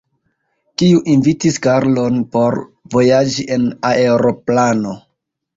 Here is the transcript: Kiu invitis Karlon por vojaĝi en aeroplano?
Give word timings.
Kiu 0.81 1.01
invitis 1.15 1.59
Karlon 1.67 2.17
por 2.37 2.59
vojaĝi 2.97 3.47
en 3.57 3.69
aeroplano? 3.93 4.99